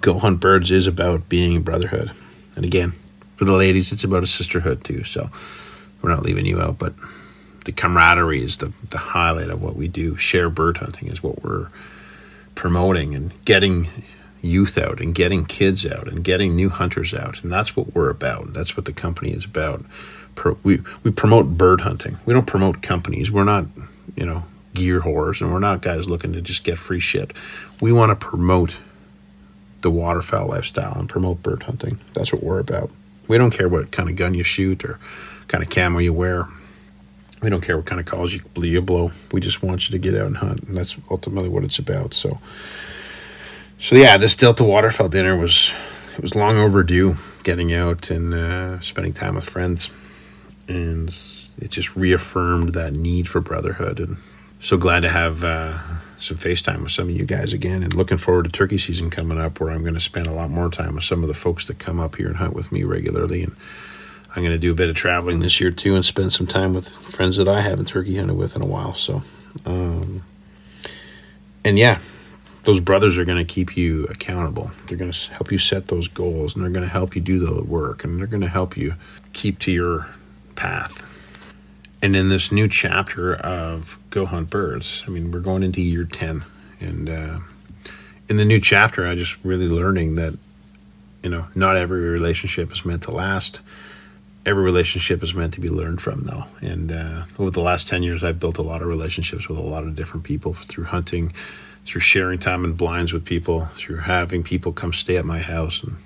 Go 0.00 0.18
Hunt 0.18 0.40
Birds 0.40 0.70
is 0.70 0.86
about 0.86 1.28
being 1.28 1.58
a 1.58 1.60
brotherhood. 1.60 2.12
And 2.56 2.64
again, 2.64 2.94
for 3.38 3.44
the 3.44 3.52
ladies, 3.52 3.92
it's 3.92 4.02
about 4.02 4.24
a 4.24 4.26
sisterhood 4.26 4.82
too. 4.82 5.04
So 5.04 5.30
we're 6.02 6.10
not 6.10 6.24
leaving 6.24 6.44
you 6.44 6.60
out, 6.60 6.76
but 6.76 6.92
the 7.66 7.70
camaraderie 7.70 8.42
is 8.42 8.56
the, 8.56 8.72
the 8.90 8.98
highlight 8.98 9.48
of 9.48 9.62
what 9.62 9.76
we 9.76 9.86
do. 9.86 10.16
Share 10.16 10.50
bird 10.50 10.78
hunting 10.78 11.06
is 11.06 11.22
what 11.22 11.44
we're 11.44 11.68
promoting 12.56 13.14
and 13.14 13.32
getting 13.44 13.88
youth 14.42 14.76
out 14.76 15.00
and 15.00 15.14
getting 15.14 15.46
kids 15.46 15.86
out 15.86 16.08
and 16.08 16.24
getting 16.24 16.56
new 16.56 16.68
hunters 16.68 17.14
out. 17.14 17.40
And 17.44 17.52
that's 17.52 17.76
what 17.76 17.94
we're 17.94 18.10
about. 18.10 18.52
That's 18.54 18.76
what 18.76 18.86
the 18.86 18.92
company 18.92 19.30
is 19.30 19.44
about. 19.44 19.84
Pro, 20.34 20.58
we, 20.64 20.80
we 21.04 21.12
promote 21.12 21.56
bird 21.56 21.82
hunting. 21.82 22.18
We 22.26 22.34
don't 22.34 22.46
promote 22.46 22.82
companies. 22.82 23.30
We're 23.30 23.44
not, 23.44 23.66
you 24.16 24.26
know, 24.26 24.42
gear 24.74 25.02
whores 25.02 25.40
and 25.40 25.52
we're 25.52 25.60
not 25.60 25.80
guys 25.80 26.08
looking 26.08 26.32
to 26.32 26.40
just 26.40 26.64
get 26.64 26.76
free 26.76 27.00
shit. 27.00 27.32
We 27.80 27.92
want 27.92 28.10
to 28.10 28.16
promote 28.16 28.78
the 29.82 29.92
waterfowl 29.92 30.48
lifestyle 30.48 30.98
and 30.98 31.08
promote 31.08 31.40
bird 31.40 31.62
hunting. 31.62 32.00
That's 32.14 32.32
what 32.32 32.42
we're 32.42 32.58
about. 32.58 32.90
We 33.28 33.38
don't 33.38 33.50
care 33.50 33.68
what 33.68 33.92
kind 33.92 34.08
of 34.08 34.16
gun 34.16 34.34
you 34.34 34.42
shoot 34.42 34.84
or 34.84 34.98
kind 35.46 35.62
of 35.62 35.70
camo 35.70 35.98
you 35.98 36.12
wear. 36.12 36.46
We 37.42 37.50
don't 37.50 37.60
care 37.60 37.76
what 37.76 37.86
kind 37.86 38.00
of 38.00 38.06
calls 38.06 38.32
you, 38.32 38.42
you 38.56 38.82
blow. 38.82 39.12
We 39.30 39.40
just 39.40 39.62
want 39.62 39.88
you 39.88 39.92
to 39.92 39.98
get 39.98 40.20
out 40.20 40.26
and 40.26 40.38
hunt, 40.38 40.64
and 40.64 40.76
that's 40.76 40.96
ultimately 41.08 41.48
what 41.48 41.62
it's 41.62 41.78
about. 41.78 42.12
So, 42.14 42.40
so 43.78 43.94
yeah, 43.94 44.16
this 44.16 44.34
Delta 44.34 44.64
Waterfowl 44.64 45.08
dinner 45.08 45.36
was 45.36 45.70
it 46.14 46.22
was 46.22 46.34
long 46.34 46.56
overdue. 46.56 47.16
Getting 47.44 47.72
out 47.72 48.10
and 48.10 48.34
uh, 48.34 48.80
spending 48.80 49.14
time 49.14 49.36
with 49.36 49.48
friends, 49.48 49.88
and 50.66 51.08
it 51.58 51.70
just 51.70 51.96
reaffirmed 51.96 52.74
that 52.74 52.92
need 52.92 53.26
for 53.26 53.40
brotherhood. 53.40 54.00
And 54.00 54.18
so 54.60 54.76
glad 54.76 55.00
to 55.00 55.08
have 55.08 55.44
uh, 55.44 55.78
some 56.20 56.36
FaceTime 56.36 56.82
with 56.82 56.92
some 56.92 57.08
of 57.08 57.14
you 57.14 57.24
guys 57.24 57.52
again 57.52 57.82
and 57.82 57.94
looking 57.94 58.18
forward 58.18 58.44
to 58.44 58.50
turkey 58.50 58.78
season 58.78 59.10
coming 59.10 59.38
up 59.38 59.60
where 59.60 59.70
I'm 59.70 59.82
going 59.82 59.94
to 59.94 60.00
spend 60.00 60.26
a 60.26 60.32
lot 60.32 60.50
more 60.50 60.68
time 60.68 60.96
with 60.96 61.04
some 61.04 61.22
of 61.22 61.28
the 61.28 61.34
folks 61.34 61.66
that 61.66 61.78
come 61.78 62.00
up 62.00 62.16
here 62.16 62.26
and 62.26 62.36
hunt 62.36 62.54
with 62.54 62.72
me 62.72 62.82
regularly. 62.84 63.44
And 63.44 63.54
I'm 64.34 64.42
going 64.42 64.54
to 64.54 64.58
do 64.58 64.72
a 64.72 64.74
bit 64.74 64.88
of 64.88 64.96
traveling 64.96 65.38
this 65.38 65.60
year 65.60 65.70
too 65.70 65.94
and 65.94 66.04
spend 66.04 66.32
some 66.32 66.46
time 66.46 66.74
with 66.74 66.88
friends 66.88 67.36
that 67.36 67.48
I 67.48 67.60
haven't 67.60 67.86
turkey 67.86 68.16
hunted 68.16 68.36
with 68.36 68.56
in 68.56 68.62
a 68.62 68.66
while. 68.66 68.94
So 68.94 69.22
Um, 69.64 70.24
and 71.64 71.78
yeah, 71.78 71.98
those 72.64 72.80
brothers 72.80 73.16
are 73.16 73.24
going 73.24 73.44
to 73.44 73.50
keep 73.50 73.76
you 73.76 74.04
accountable. 74.06 74.70
They're 74.86 74.98
going 74.98 75.12
to 75.12 75.32
help 75.32 75.50
you 75.52 75.58
set 75.58 75.88
those 75.88 76.08
goals 76.08 76.54
and 76.54 76.62
they're 76.62 76.70
going 76.70 76.84
to 76.84 76.90
help 76.90 77.14
you 77.14 77.22
do 77.22 77.38
the 77.38 77.62
work 77.62 78.04
and 78.04 78.18
they're 78.18 78.26
going 78.26 78.42
to 78.42 78.48
help 78.48 78.76
you 78.76 78.94
keep 79.32 79.58
to 79.60 79.72
your 79.72 80.08
path. 80.54 81.04
And 82.02 82.14
in 82.14 82.28
this 82.28 82.52
new 82.52 82.68
chapter 82.68 83.34
of 83.34 83.97
Go 84.10 84.26
Hunt 84.26 84.50
Birds, 84.50 85.04
I 85.06 85.10
mean, 85.10 85.30
we're 85.30 85.40
going 85.40 85.62
into 85.62 85.80
year 85.80 86.04
10. 86.04 86.44
And 86.80 87.08
uh, 87.08 87.38
in 88.28 88.36
the 88.36 88.44
new 88.44 88.60
chapter, 88.60 89.06
I 89.06 89.14
just 89.14 89.36
really 89.44 89.68
learning 89.68 90.14
that, 90.14 90.38
you 91.22 91.30
know, 91.30 91.46
not 91.54 91.76
every 91.76 92.00
relationship 92.00 92.72
is 92.72 92.84
meant 92.84 93.02
to 93.04 93.10
last 93.10 93.60
every 94.48 94.62
relationship 94.62 95.22
is 95.22 95.34
meant 95.34 95.52
to 95.54 95.60
be 95.60 95.68
learned 95.68 96.00
from, 96.00 96.22
though. 96.22 96.44
And 96.62 96.90
uh, 96.90 97.24
over 97.38 97.50
the 97.50 97.60
last 97.60 97.86
10 97.86 98.02
years, 98.02 98.24
I've 98.24 98.40
built 98.40 98.56
a 98.56 98.62
lot 98.62 98.80
of 98.80 98.88
relationships 98.88 99.46
with 99.46 99.58
a 99.58 99.62
lot 99.62 99.82
of 99.82 99.94
different 99.94 100.24
people 100.24 100.54
through 100.54 100.84
hunting, 100.84 101.34
through 101.84 102.00
sharing 102.00 102.38
time 102.38 102.64
in 102.64 102.72
blinds 102.72 103.12
with 103.12 103.26
people, 103.26 103.66
through 103.74 103.98
having 103.98 104.42
people 104.42 104.72
come 104.72 104.94
stay 104.94 105.18
at 105.18 105.26
my 105.26 105.40
house 105.40 105.82
and, 105.82 105.96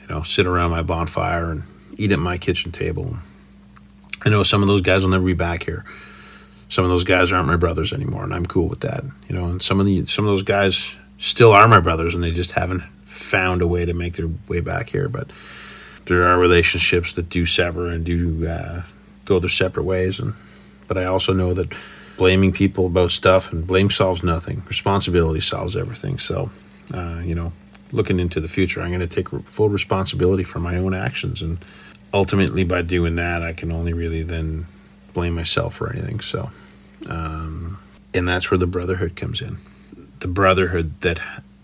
you 0.00 0.06
know, 0.06 0.22
sit 0.22 0.46
around 0.46 0.70
my 0.70 0.82
bonfire 0.82 1.50
and 1.50 1.64
eat 1.96 2.12
at 2.12 2.20
my 2.20 2.38
kitchen 2.38 2.70
table. 2.70 3.16
I 4.24 4.28
know 4.28 4.44
some 4.44 4.62
of 4.62 4.68
those 4.68 4.82
guys 4.82 5.02
will 5.02 5.10
never 5.10 5.24
be 5.24 5.34
back 5.34 5.64
here. 5.64 5.84
Some 6.72 6.86
of 6.86 6.88
those 6.88 7.04
guys 7.04 7.30
aren't 7.30 7.48
my 7.48 7.56
brothers 7.56 7.92
anymore, 7.92 8.24
and 8.24 8.32
I'm 8.32 8.46
cool 8.46 8.66
with 8.66 8.80
that. 8.80 9.04
You 9.28 9.34
know, 9.34 9.44
and 9.44 9.62
some 9.62 9.78
of 9.78 9.84
the 9.84 10.06
some 10.06 10.24
of 10.24 10.30
those 10.30 10.42
guys 10.42 10.94
still 11.18 11.52
are 11.52 11.68
my 11.68 11.80
brothers, 11.80 12.14
and 12.14 12.24
they 12.24 12.30
just 12.30 12.52
haven't 12.52 12.82
found 13.04 13.60
a 13.60 13.66
way 13.66 13.84
to 13.84 13.92
make 13.92 14.14
their 14.14 14.30
way 14.48 14.60
back 14.60 14.88
here. 14.88 15.06
But 15.06 15.28
there 16.06 16.22
are 16.22 16.38
relationships 16.38 17.12
that 17.12 17.28
do 17.28 17.44
sever 17.44 17.88
and 17.88 18.06
do 18.06 18.48
uh, 18.48 18.84
go 19.26 19.38
their 19.38 19.50
separate 19.50 19.84
ways. 19.84 20.18
And 20.18 20.32
but 20.88 20.96
I 20.96 21.04
also 21.04 21.34
know 21.34 21.52
that 21.52 21.74
blaming 22.16 22.52
people 22.52 22.86
about 22.86 23.10
stuff 23.10 23.52
and 23.52 23.66
blame 23.66 23.90
solves 23.90 24.22
nothing. 24.22 24.62
Responsibility 24.66 25.40
solves 25.40 25.76
everything. 25.76 26.16
So, 26.16 26.50
uh, 26.94 27.20
you 27.22 27.34
know, 27.34 27.52
looking 27.90 28.18
into 28.18 28.40
the 28.40 28.48
future, 28.48 28.80
I'm 28.80 28.88
going 28.88 29.06
to 29.06 29.06
take 29.06 29.28
full 29.46 29.68
responsibility 29.68 30.42
for 30.42 30.58
my 30.58 30.76
own 30.76 30.94
actions, 30.94 31.42
and 31.42 31.58
ultimately, 32.14 32.64
by 32.64 32.80
doing 32.80 33.16
that, 33.16 33.42
I 33.42 33.52
can 33.52 33.70
only 33.70 33.92
really 33.92 34.22
then 34.22 34.68
blame 35.12 35.34
myself 35.34 35.74
for 35.74 35.92
anything. 35.92 36.20
So, 36.20 36.50
um, 37.08 37.78
and 38.14 38.28
that's 38.28 38.50
where 38.50 38.58
the 38.58 38.66
brotherhood 38.66 39.16
comes 39.16 39.40
in. 39.40 39.58
The 40.20 40.28
brotherhood 40.28 41.00
that 41.00 41.20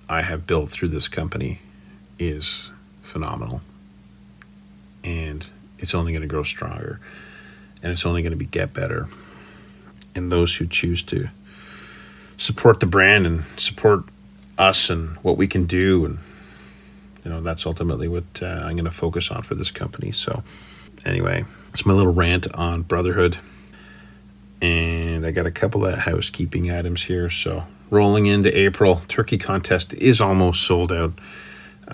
I 0.09 0.23
have 0.23 0.47
built 0.47 0.71
through 0.71 0.88
this 0.88 1.09
company 1.09 1.61
is 2.18 2.71
phenomenal. 3.02 3.62
And 5.04 5.49
it's 5.78 5.95
only 5.95 6.12
going 6.12 6.23
to 6.23 6.28
grow 6.28 6.42
stronger. 6.42 7.00
And 7.83 7.92
it's 7.92 8.04
only 8.04 8.23
going 8.23 8.33
to 8.33 8.37
be 8.37 8.47
get 8.47 8.73
better. 8.73 9.09
And 10.14 10.33
those 10.33 10.57
who 10.57 10.66
choose 10.66 11.02
to 11.04 11.28
support 12.37 12.80
the 12.80 12.87
brand 12.87 13.26
and 13.26 13.45
support 13.57 14.04
us 14.57 14.90
and 14.90 15.11
what 15.18 15.37
we 15.37 15.47
can 15.47 15.66
do 15.66 16.04
and 16.04 16.18
you 17.25 17.30
know 17.30 17.40
that's 17.40 17.66
ultimately 17.66 18.09
what 18.09 18.25
uh, 18.42 18.47
i'm 18.47 18.73
going 18.73 18.85
to 18.85 18.90
focus 18.90 19.30
on 19.30 19.42
for 19.42 19.54
this 19.54 19.71
company. 19.71 20.11
So 20.12 20.42
anyway 21.04 21.45
it's 21.73 21.85
my 21.85 21.92
little 21.92 22.12
rant 22.12 22.52
on 22.54 22.83
brotherhood 22.83 23.38
and 24.60 25.24
i 25.24 25.30
got 25.30 25.46
a 25.46 25.50
couple 25.50 25.84
of 25.84 25.98
housekeeping 26.00 26.70
items 26.70 27.04
here 27.04 27.30
so 27.30 27.64
rolling 27.90 28.26
into 28.26 28.56
april 28.56 29.02
turkey 29.08 29.38
contest 29.38 29.94
is 29.94 30.20
almost 30.20 30.62
sold 30.62 30.92
out 30.92 31.12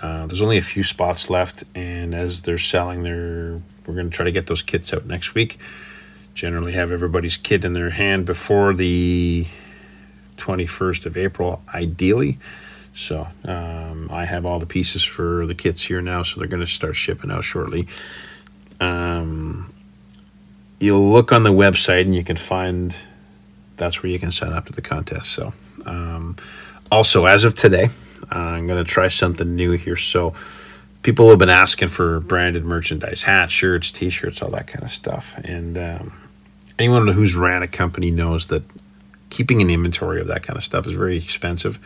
uh, 0.01 0.27
there's 0.27 0.41
only 0.41 0.57
a 0.57 0.61
few 0.61 0.83
spots 0.83 1.29
left, 1.29 1.63
and 1.73 2.13
as 2.13 2.41
they're 2.41 2.57
selling, 2.57 3.03
they're 3.03 3.61
we're 3.85 3.93
going 3.93 4.09
to 4.09 4.15
try 4.15 4.25
to 4.25 4.31
get 4.31 4.47
those 4.47 4.61
kits 4.61 4.93
out 4.93 5.05
next 5.05 5.35
week. 5.35 5.57
Generally, 6.33 6.73
have 6.73 6.91
everybody's 6.91 7.37
kit 7.37 7.63
in 7.63 7.73
their 7.73 7.91
hand 7.91 8.25
before 8.25 8.73
the 8.73 9.45
21st 10.37 11.05
of 11.05 11.15
April, 11.15 11.61
ideally. 11.73 12.39
So 12.93 13.27
um, 13.45 14.09
I 14.11 14.25
have 14.25 14.45
all 14.45 14.59
the 14.59 14.65
pieces 14.65 15.03
for 15.03 15.45
the 15.45 15.55
kits 15.55 15.83
here 15.83 16.01
now, 16.01 16.23
so 16.23 16.39
they're 16.39 16.49
going 16.49 16.65
to 16.65 16.67
start 16.67 16.95
shipping 16.95 17.31
out 17.31 17.43
shortly. 17.43 17.87
Um, 18.79 19.73
you'll 20.79 21.09
look 21.09 21.31
on 21.31 21.43
the 21.43 21.51
website 21.51 22.01
and 22.01 22.15
you 22.15 22.23
can 22.23 22.35
find 22.35 22.95
that's 23.77 24.01
where 24.01 24.11
you 24.11 24.19
can 24.19 24.31
sign 24.31 24.53
up 24.53 24.65
to 24.67 24.73
the 24.73 24.81
contest. 24.81 25.31
So, 25.31 25.53
um, 25.85 26.37
also 26.91 27.25
as 27.25 27.43
of 27.43 27.55
today, 27.55 27.89
uh, 28.31 28.39
I'm 28.39 28.67
going 28.67 28.83
to 28.83 28.89
try 28.89 29.07
something 29.07 29.55
new 29.55 29.73
here. 29.73 29.97
So, 29.97 30.33
people 31.01 31.29
have 31.29 31.39
been 31.39 31.49
asking 31.49 31.89
for 31.89 32.19
branded 32.19 32.65
merchandise 32.65 33.23
hats, 33.23 33.53
shirts, 33.53 33.91
t 33.91 34.09
shirts, 34.09 34.41
all 34.41 34.49
that 34.51 34.67
kind 34.67 34.83
of 34.83 34.89
stuff. 34.89 35.35
And 35.43 35.77
um, 35.77 36.13
anyone 36.79 37.07
who's 37.07 37.35
ran 37.35 37.61
a 37.61 37.67
company 37.67 38.11
knows 38.11 38.47
that 38.47 38.63
keeping 39.29 39.61
an 39.61 39.69
inventory 39.69 40.21
of 40.21 40.27
that 40.27 40.43
kind 40.43 40.57
of 40.57 40.63
stuff 40.63 40.87
is 40.87 40.93
very 40.93 41.17
expensive. 41.17 41.79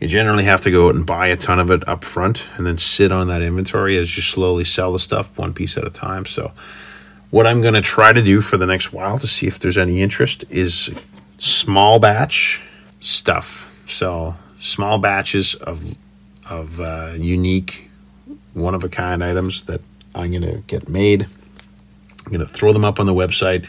You 0.00 0.08
generally 0.08 0.44
have 0.44 0.60
to 0.62 0.70
go 0.70 0.88
out 0.88 0.94
and 0.94 1.06
buy 1.06 1.28
a 1.28 1.36
ton 1.36 1.58
of 1.58 1.70
it 1.70 1.88
up 1.88 2.04
front 2.04 2.44
and 2.56 2.66
then 2.66 2.78
sit 2.78 3.10
on 3.10 3.28
that 3.28 3.42
inventory 3.42 3.96
as 3.96 4.16
you 4.16 4.22
slowly 4.22 4.64
sell 4.64 4.92
the 4.92 4.98
stuff 4.98 5.30
one 5.36 5.54
piece 5.54 5.76
at 5.76 5.86
a 5.86 5.90
time. 5.90 6.26
So, 6.26 6.52
what 7.34 7.48
I'm 7.48 7.60
going 7.60 7.74
to 7.74 7.80
try 7.80 8.12
to 8.12 8.22
do 8.22 8.40
for 8.40 8.56
the 8.56 8.64
next 8.64 8.92
while 8.92 9.18
to 9.18 9.26
see 9.26 9.48
if 9.48 9.58
there's 9.58 9.76
any 9.76 10.00
interest 10.00 10.44
is 10.50 10.88
small 11.38 11.98
batch 11.98 12.62
stuff. 13.00 13.74
So, 13.88 14.36
small 14.60 14.98
batches 14.98 15.56
of 15.56 15.96
of 16.48 16.78
uh, 16.78 17.14
unique, 17.16 17.90
one 18.52 18.72
of 18.72 18.84
a 18.84 18.88
kind 18.88 19.24
items 19.24 19.64
that 19.64 19.80
I'm 20.14 20.30
going 20.30 20.42
to 20.42 20.62
get 20.68 20.88
made. 20.88 21.26
I'm 22.24 22.32
going 22.32 22.38
to 22.38 22.46
throw 22.46 22.72
them 22.72 22.84
up 22.84 23.00
on 23.00 23.06
the 23.06 23.12
website. 23.12 23.66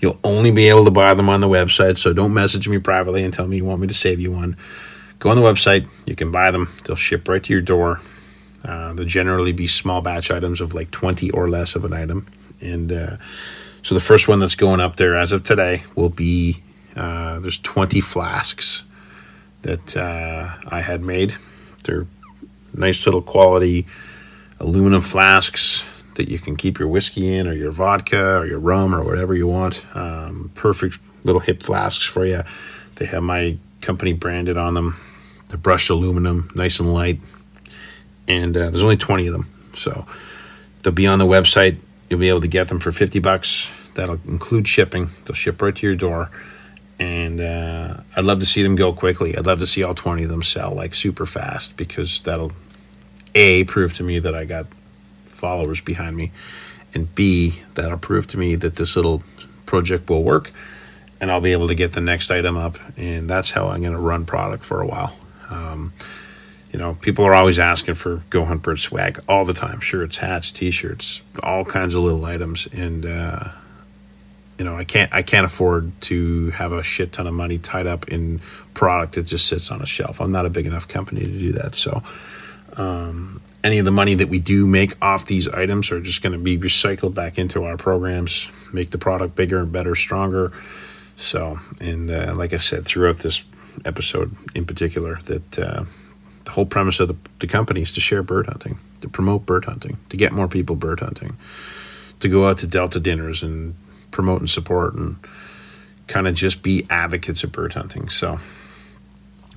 You'll 0.00 0.20
only 0.22 0.50
be 0.50 0.68
able 0.68 0.84
to 0.84 0.90
buy 0.90 1.14
them 1.14 1.30
on 1.30 1.40
the 1.40 1.48
website, 1.48 1.96
so 1.96 2.12
don't 2.12 2.34
message 2.34 2.68
me 2.68 2.76
privately 2.76 3.24
and 3.24 3.32
tell 3.32 3.46
me 3.46 3.56
you 3.56 3.64
want 3.64 3.80
me 3.80 3.86
to 3.86 3.94
save 3.94 4.20
you 4.20 4.32
one. 4.32 4.54
Go 5.18 5.30
on 5.30 5.36
the 5.36 5.42
website, 5.42 5.88
you 6.04 6.14
can 6.14 6.30
buy 6.30 6.50
them, 6.50 6.68
they'll 6.84 6.94
ship 6.94 7.26
right 7.26 7.42
to 7.42 7.52
your 7.54 7.62
door. 7.62 8.02
Uh, 8.62 8.92
they'll 8.92 9.06
generally 9.06 9.52
be 9.52 9.66
small 9.66 10.02
batch 10.02 10.30
items 10.30 10.60
of 10.60 10.74
like 10.74 10.90
20 10.90 11.30
or 11.30 11.48
less 11.48 11.74
of 11.74 11.86
an 11.86 11.94
item. 11.94 12.26
And 12.60 12.92
uh, 12.92 13.16
so 13.82 13.94
the 13.94 14.00
first 14.00 14.28
one 14.28 14.40
that's 14.40 14.54
going 14.54 14.80
up 14.80 14.96
there 14.96 15.16
as 15.16 15.32
of 15.32 15.44
today 15.44 15.84
will 15.94 16.08
be 16.08 16.62
uh, 16.96 17.38
there's 17.40 17.58
20 17.58 18.00
flasks 18.00 18.82
that 19.62 19.96
uh, 19.96 20.54
I 20.68 20.80
had 20.80 21.02
made. 21.02 21.36
They're 21.84 22.06
nice 22.74 23.06
little 23.06 23.22
quality 23.22 23.86
aluminum 24.60 25.02
flasks 25.02 25.84
that 26.14 26.28
you 26.28 26.38
can 26.38 26.56
keep 26.56 26.78
your 26.78 26.88
whiskey 26.88 27.32
in, 27.32 27.46
or 27.46 27.52
your 27.52 27.70
vodka, 27.70 28.38
or 28.38 28.46
your 28.46 28.58
rum, 28.58 28.94
or 28.94 29.04
whatever 29.04 29.34
you 29.34 29.46
want. 29.46 29.84
Um, 29.94 30.50
perfect 30.54 30.98
little 31.22 31.40
hip 31.40 31.62
flasks 31.62 32.04
for 32.04 32.26
you. 32.26 32.42
They 32.96 33.04
have 33.06 33.22
my 33.22 33.56
company 33.80 34.12
branded 34.12 34.56
on 34.56 34.74
them. 34.74 34.96
They're 35.48 35.58
brushed 35.58 35.90
aluminum, 35.90 36.50
nice 36.54 36.80
and 36.80 36.92
light. 36.92 37.20
And 38.26 38.56
uh, 38.56 38.70
there's 38.70 38.82
only 38.82 38.96
20 38.96 39.28
of 39.28 39.32
them. 39.32 39.48
So 39.74 40.06
they'll 40.82 40.92
be 40.92 41.06
on 41.06 41.20
the 41.20 41.26
website. 41.26 41.78
You'll 42.08 42.20
be 42.20 42.28
able 42.28 42.40
to 42.40 42.48
get 42.48 42.68
them 42.68 42.80
for 42.80 42.92
50 42.92 43.18
bucks. 43.18 43.68
That'll 43.94 44.20
include 44.26 44.68
shipping. 44.68 45.10
They'll 45.24 45.34
ship 45.34 45.60
right 45.60 45.74
to 45.74 45.86
your 45.86 45.96
door 45.96 46.30
and 46.98 47.40
uh, 47.40 47.98
I'd 48.16 48.24
love 48.24 48.40
to 48.40 48.46
see 48.46 48.62
them 48.62 48.74
go 48.74 48.92
quickly. 48.92 49.36
I'd 49.36 49.46
love 49.46 49.60
to 49.60 49.66
see 49.66 49.84
all 49.84 49.94
20 49.94 50.24
of 50.24 50.30
them 50.30 50.42
sell 50.42 50.74
like 50.74 50.94
super 50.94 51.26
fast 51.26 51.76
because 51.76 52.20
that'll 52.22 52.52
A, 53.34 53.64
prove 53.64 53.92
to 53.94 54.02
me 54.02 54.18
that 54.18 54.34
I 54.34 54.44
got 54.44 54.66
followers 55.28 55.80
behind 55.80 56.16
me, 56.16 56.32
and 56.94 57.14
B, 57.14 57.62
that'll 57.74 57.98
prove 57.98 58.26
to 58.28 58.38
me 58.38 58.56
that 58.56 58.76
this 58.76 58.96
little 58.96 59.22
project 59.66 60.10
will 60.10 60.24
work 60.24 60.50
and 61.20 61.30
I'll 61.30 61.40
be 61.40 61.52
able 61.52 61.68
to 61.68 61.74
get 61.74 61.92
the 61.92 62.00
next 62.00 62.30
item 62.30 62.56
up. 62.56 62.78
And 62.96 63.28
that's 63.28 63.50
how 63.50 63.68
I'm 63.68 63.80
going 63.80 63.92
to 63.92 63.98
run 63.98 64.24
product 64.24 64.64
for 64.64 64.80
a 64.80 64.86
while. 64.86 65.16
Um, 65.50 65.92
you 66.70 66.78
know, 66.78 66.94
people 67.00 67.24
are 67.24 67.34
always 67.34 67.58
asking 67.58 67.94
for 67.94 68.22
Go 68.30 68.44
Hunt 68.44 68.62
Bird 68.62 68.78
swag 68.78 69.20
all 69.28 69.44
the 69.44 69.54
time 69.54 69.80
shirts, 69.80 70.18
hats, 70.18 70.50
t 70.50 70.70
shirts, 70.70 71.22
all 71.42 71.64
kinds 71.64 71.94
of 71.94 72.02
little 72.02 72.24
items. 72.24 72.68
And, 72.72 73.06
uh, 73.06 73.48
you 74.58 74.64
know, 74.64 74.76
I 74.76 74.84
can't 74.84 75.12
I 75.12 75.22
can't 75.22 75.46
afford 75.46 75.98
to 76.02 76.50
have 76.50 76.72
a 76.72 76.82
shit 76.82 77.12
ton 77.12 77.26
of 77.26 77.34
money 77.34 77.58
tied 77.58 77.86
up 77.86 78.08
in 78.08 78.40
product 78.74 79.14
that 79.14 79.22
just 79.22 79.46
sits 79.46 79.70
on 79.70 79.80
a 79.80 79.86
shelf. 79.86 80.20
I'm 80.20 80.32
not 80.32 80.46
a 80.46 80.50
big 80.50 80.66
enough 80.66 80.86
company 80.86 81.20
to 81.20 81.26
do 81.26 81.52
that. 81.52 81.74
So, 81.74 82.02
um, 82.76 83.40
any 83.64 83.78
of 83.78 83.84
the 83.84 83.90
money 83.90 84.14
that 84.14 84.28
we 84.28 84.38
do 84.38 84.66
make 84.66 84.96
off 85.02 85.26
these 85.26 85.48
items 85.48 85.90
are 85.90 86.00
just 86.00 86.22
going 86.22 86.32
to 86.32 86.38
be 86.38 86.58
recycled 86.58 87.14
back 87.14 87.38
into 87.38 87.64
our 87.64 87.76
programs, 87.76 88.48
make 88.72 88.90
the 88.90 88.98
product 88.98 89.34
bigger 89.34 89.58
and 89.58 89.72
better, 89.72 89.94
stronger. 89.94 90.52
So, 91.16 91.58
and 91.80 92.10
uh, 92.10 92.34
like 92.36 92.52
I 92.52 92.58
said, 92.58 92.84
throughout 92.84 93.18
this 93.18 93.42
episode 93.84 94.36
in 94.54 94.64
particular, 94.64 95.20
that 95.24 95.58
uh, 95.58 95.84
the 96.48 96.54
whole 96.54 96.64
premise 96.64 96.98
of 96.98 97.08
the, 97.08 97.16
the 97.40 97.46
company 97.46 97.82
is 97.82 97.92
to 97.92 98.00
share 98.00 98.22
bird 98.22 98.46
hunting, 98.46 98.78
to 99.02 99.08
promote 99.08 99.44
bird 99.44 99.66
hunting, 99.66 99.98
to 100.08 100.16
get 100.16 100.32
more 100.32 100.48
people 100.48 100.76
bird 100.76 101.00
hunting, 101.00 101.36
to 102.20 102.28
go 102.28 102.48
out 102.48 102.56
to 102.56 102.66
Delta 102.66 102.98
dinners 102.98 103.42
and 103.42 103.74
promote 104.12 104.40
and 104.40 104.48
support 104.48 104.94
and 104.94 105.18
kind 106.06 106.26
of 106.26 106.34
just 106.34 106.62
be 106.62 106.86
advocates 106.88 107.44
of 107.44 107.52
bird 107.52 107.74
hunting. 107.74 108.08
So, 108.08 108.38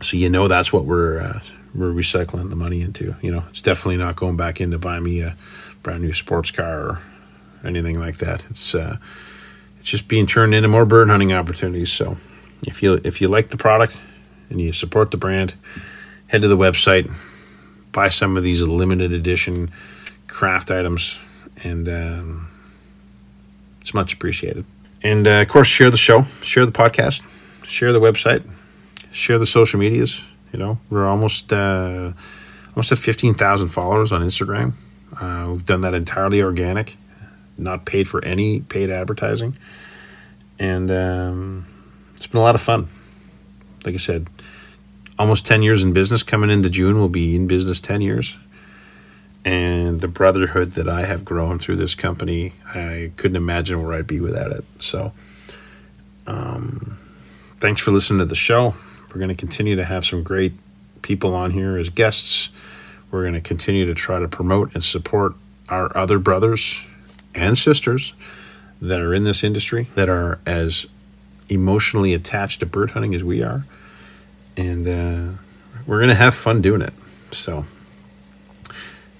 so 0.01 0.17
you 0.17 0.29
know 0.29 0.49
that's 0.49 0.73
what 0.73 0.83
we're 0.83 1.21
uh, 1.21 1.39
we're 1.73 1.93
recycling 1.93 2.49
the 2.49 2.57
money 2.57 2.81
into. 2.81 3.15
You 3.21 3.31
know, 3.31 3.45
it's 3.51 3.61
definitely 3.61 3.95
not 3.95 4.17
going 4.17 4.35
back 4.35 4.59
in 4.59 4.71
to 4.71 4.77
buy 4.77 4.99
me 4.99 5.21
a 5.21 5.37
brand 5.83 6.01
new 6.01 6.11
sports 6.11 6.51
car 6.51 6.81
or 6.81 7.01
anything 7.63 8.01
like 8.01 8.17
that. 8.17 8.43
It's 8.49 8.75
uh, 8.75 8.97
it's 9.79 9.87
just 9.87 10.09
being 10.09 10.27
turned 10.27 10.53
into 10.53 10.67
more 10.67 10.85
bird 10.85 11.07
hunting 11.07 11.31
opportunities. 11.31 11.89
So, 11.89 12.17
if 12.67 12.83
you 12.83 12.99
if 13.05 13.21
you 13.21 13.29
like 13.29 13.47
the 13.47 13.55
product 13.55 14.01
and 14.49 14.59
you 14.59 14.73
support 14.73 15.11
the 15.11 15.17
brand, 15.17 15.53
head 16.31 16.41
to 16.41 16.47
the 16.47 16.57
website, 16.57 17.11
buy 17.91 18.07
some 18.07 18.37
of 18.37 18.43
these 18.43 18.61
limited 18.61 19.11
edition 19.11 19.69
craft 20.27 20.71
items, 20.71 21.19
and 21.61 21.89
um, 21.89 22.47
it's 23.81 23.93
much 23.93 24.13
appreciated. 24.13 24.63
And 25.03 25.27
uh, 25.27 25.41
of 25.41 25.49
course, 25.49 25.67
share 25.67 25.89
the 25.89 25.97
show, 25.97 26.23
share 26.41 26.65
the 26.65 26.71
podcast, 26.71 27.21
share 27.65 27.91
the 27.91 27.99
website, 27.99 28.49
share 29.11 29.37
the 29.39 29.45
social 29.45 29.77
medias. 29.77 30.21
You 30.53 30.59
know, 30.59 30.79
we're 30.89 31.05
almost 31.05 31.51
uh, 31.51 32.13
almost 32.75 32.93
at 32.93 32.97
fifteen 32.97 33.33
thousand 33.33 33.67
followers 33.67 34.13
on 34.13 34.21
Instagram. 34.21 34.73
Uh, 35.19 35.49
we've 35.51 35.65
done 35.65 35.81
that 35.81 35.93
entirely 35.93 36.41
organic, 36.41 36.95
not 37.57 37.85
paid 37.85 38.07
for 38.07 38.23
any 38.23 38.61
paid 38.61 38.89
advertising, 38.89 39.57
and 40.59 40.89
um, 40.89 41.65
it's 42.15 42.27
been 42.27 42.39
a 42.39 42.43
lot 42.43 42.55
of 42.55 42.61
fun. 42.61 42.87
Like 43.83 43.95
I 43.95 43.97
said, 43.97 44.29
almost 45.19 45.45
ten 45.45 45.63
years 45.63 45.83
in 45.83 45.93
business. 45.93 46.23
Coming 46.23 46.49
into 46.49 46.69
June, 46.69 46.97
we'll 46.97 47.09
be 47.09 47.35
in 47.35 47.47
business 47.47 47.79
ten 47.79 48.01
years 48.01 48.37
and 49.43 50.01
the 50.01 50.07
brotherhood 50.07 50.73
that 50.73 50.87
I 50.87 51.05
have 51.05 51.25
grown 51.25 51.57
through 51.57 51.77
this 51.77 51.95
company, 51.95 52.53
I 52.67 53.11
couldn't 53.17 53.37
imagine 53.37 53.81
where 53.81 53.93
I'd 53.93 54.07
be 54.07 54.19
without 54.19 54.51
it. 54.51 54.63
So, 54.79 55.13
um, 56.27 56.99
thanks 57.59 57.81
for 57.81 57.91
listening 57.91 58.19
to 58.19 58.25
the 58.25 58.35
show. 58.35 58.75
We're 59.09 59.19
going 59.19 59.29
to 59.29 59.35
continue 59.35 59.75
to 59.75 59.85
have 59.85 60.05
some 60.05 60.23
great 60.23 60.53
people 61.01 61.33
on 61.33 61.51
here 61.51 61.77
as 61.77 61.89
guests. 61.89 62.49
We're 63.09 63.23
going 63.23 63.33
to 63.33 63.41
continue 63.41 63.85
to 63.85 63.95
try 63.95 64.19
to 64.19 64.27
promote 64.27 64.73
and 64.75 64.83
support 64.83 65.33
our 65.69 65.95
other 65.97 66.19
brothers 66.19 66.79
and 67.33 67.57
sisters 67.57 68.13
that 68.79 68.99
are 68.99 69.13
in 69.13 69.23
this 69.23 69.43
industry 69.43 69.87
that 69.95 70.07
are 70.07 70.39
as 70.45 70.85
emotionally 71.49 72.13
attached 72.13 72.59
to 72.59 72.65
bird 72.65 72.91
hunting 72.91 73.15
as 73.15 73.23
we 73.23 73.41
are. 73.41 73.65
And 74.61 74.87
uh, 74.87 75.37
we're 75.87 75.97
going 75.97 76.09
to 76.09 76.15
have 76.15 76.35
fun 76.35 76.61
doing 76.61 76.81
it. 76.81 76.93
So, 77.31 77.65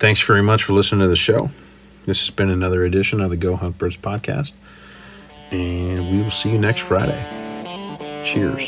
Thanks 0.01 0.19
very 0.19 0.41
much 0.41 0.63
for 0.63 0.73
listening 0.73 1.01
to 1.01 1.07
the 1.07 1.15
show. 1.15 1.51
This 2.07 2.21
has 2.21 2.31
been 2.31 2.49
another 2.49 2.83
edition 2.83 3.21
of 3.21 3.29
the 3.29 3.37
Go 3.37 3.55
Hunt 3.55 3.77
Birds 3.77 3.97
podcast, 3.97 4.51
and 5.51 6.11
we 6.11 6.23
will 6.23 6.31
see 6.31 6.49
you 6.49 6.57
next 6.57 6.81
Friday. 6.81 7.23
Cheers. 8.25 8.67